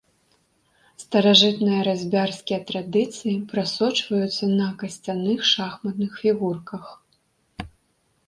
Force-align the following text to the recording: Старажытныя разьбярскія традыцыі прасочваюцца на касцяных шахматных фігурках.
Старажытныя 1.01 1.81
разьбярскія 1.87 2.59
традыцыі 2.71 3.33
прасочваюцца 3.51 4.45
на 4.61 4.67
касцяных 4.83 5.39
шахматных 5.53 6.11
фігурках. 6.23 6.85